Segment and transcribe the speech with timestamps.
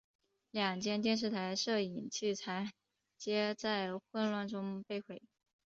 [0.49, 2.71] 两间电视台摄影器材
[3.19, 5.21] 皆在混乱中被毁。